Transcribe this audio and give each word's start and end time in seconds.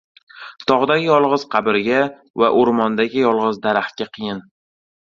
•Tog‘dagi 0.71 1.05
yolg‘iz 1.09 1.45
qabrga 1.53 2.01
va 2.45 2.51
o‘rmondagi 2.63 3.23
yolg‘iz 3.29 3.65
daraxtga 3.69 4.15
qiyin. 4.19 4.47